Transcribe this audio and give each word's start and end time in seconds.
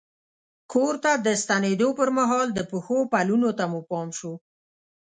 کور 0.71 0.93
ته 1.03 1.11
د 1.25 1.27
ستنېدو 1.41 1.89
پر 1.99 2.09
مهال 2.17 2.47
د 2.53 2.59
پښو 2.71 2.97
پلونو 3.11 3.49
ته 3.57 3.63
مو 3.71 3.79
پام 3.89 4.07
شو. 4.17 4.33